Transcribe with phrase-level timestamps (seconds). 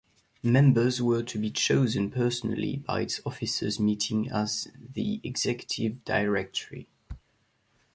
[0.41, 6.87] Members were to be chosen personally by its officers meeting as the executive directory.